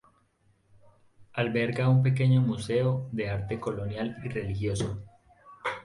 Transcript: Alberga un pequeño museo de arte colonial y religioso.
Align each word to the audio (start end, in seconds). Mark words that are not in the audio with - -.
Alberga 1.33 1.87
un 1.87 2.01
pequeño 2.01 2.41
museo 2.41 3.07
de 3.11 3.29
arte 3.29 3.59
colonial 3.59 4.17
y 4.25 4.29
religioso. 4.29 5.03